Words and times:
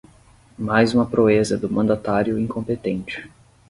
Mais 0.57 0.95
uma 0.95 1.05
proeza 1.05 1.59
do 1.59 1.71
mandatário 1.71 2.39
incompetente 2.39 3.29